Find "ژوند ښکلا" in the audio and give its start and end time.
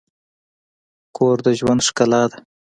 1.59-2.23